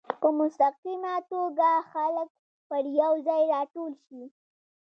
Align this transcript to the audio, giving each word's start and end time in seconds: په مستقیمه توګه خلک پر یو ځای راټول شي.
په 0.21 0.27
مستقیمه 0.39 1.15
توګه 1.31 1.69
خلک 1.91 2.29
پر 2.67 2.83
یو 3.01 3.13
ځای 3.27 3.41
راټول 3.53 3.91
شي. 4.05 4.23